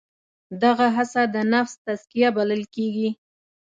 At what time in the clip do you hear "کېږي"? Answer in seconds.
2.75-3.09